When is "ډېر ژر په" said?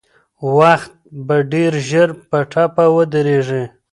1.51-2.39